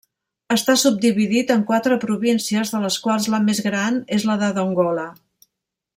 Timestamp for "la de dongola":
4.31-5.09